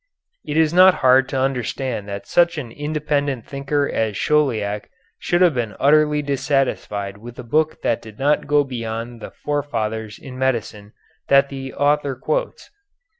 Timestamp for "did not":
8.01-8.47